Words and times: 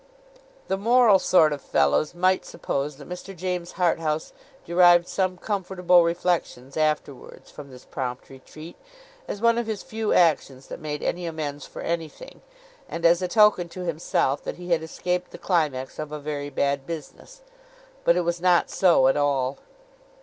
The 0.67 0.77
moral 0.79 1.19
sort 1.19 1.53
of 1.53 1.61
fellows 1.61 2.15
might 2.15 2.43
suppose 2.43 2.95
that 2.97 3.07
Mr. 3.07 3.35
James 3.35 3.73
Harthouse 3.73 4.33
derived 4.65 5.07
some 5.07 5.37
comfortable 5.37 6.01
reflections 6.03 6.75
afterwards, 6.75 7.51
from 7.51 7.69
this 7.69 7.85
prompt 7.85 8.27
retreat, 8.27 8.75
as 9.27 9.43
one 9.43 9.59
of 9.59 9.67
his 9.67 9.83
few 9.83 10.11
actions 10.11 10.69
that 10.69 10.79
made 10.79 11.03
any 11.03 11.27
amends 11.27 11.67
for 11.67 11.83
anything, 11.83 12.41
and 12.89 13.05
as 13.05 13.21
a 13.21 13.27
token 13.27 13.69
to 13.69 13.81
himself 13.81 14.43
that 14.43 14.55
he 14.57 14.71
had 14.71 14.81
escaped 14.81 15.29
the 15.29 15.37
climax 15.37 15.99
of 15.99 16.11
a 16.11 16.17
very 16.17 16.49
bad 16.49 16.87
business. 16.87 17.41
But 18.03 18.17
it 18.17 18.21
was 18.21 18.41
not 18.41 18.71
so, 18.71 19.07
at 19.07 19.17
all. 19.17 19.59